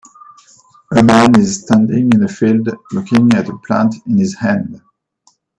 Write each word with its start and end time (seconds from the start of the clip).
A 0.97 1.03
man 1.03 1.39
is 1.39 1.61
standing 1.61 2.09
in 2.11 2.23
a 2.23 2.27
field 2.27 2.67
looking 2.91 3.31
at 3.33 3.49
a 3.49 3.57
plant 3.59 3.93
in 4.07 4.17
his 4.17 4.35
hand. 4.35 4.81